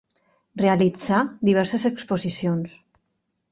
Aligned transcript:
Realitzà 0.61 1.19
diverses 1.51 1.87
exposicions. 1.93 2.75